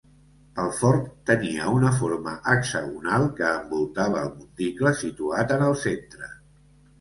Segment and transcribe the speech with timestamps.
[0.61, 6.33] El fort tenia una forma hexagonal que envoltava el monticle situat en el centre.